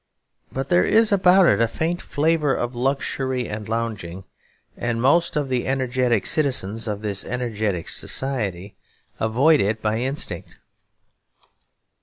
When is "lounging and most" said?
3.69-5.35